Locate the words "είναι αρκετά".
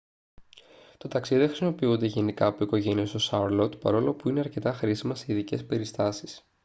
4.29-4.73